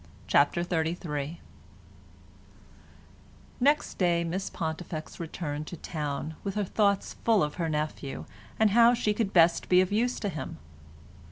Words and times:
CHAPTER 0.25 0.63
XXXIII 0.63 1.39
Next 3.59 3.99
day 3.99 4.23
Miss 4.23 4.49
Pontifex 4.49 5.19
returned 5.19 5.67
to 5.67 5.77
town, 5.77 6.33
with 6.43 6.55
her 6.55 6.63
thoughts 6.63 7.13
full 7.23 7.43
of 7.43 7.53
her 7.61 7.69
nephew 7.69 8.25
and 8.57 8.71
how 8.71 8.95
she 8.95 9.13
could 9.13 9.31
best 9.31 9.69
be 9.69 9.79
of 9.79 9.91
use 9.91 10.19
to 10.21 10.29
him. 10.29 10.57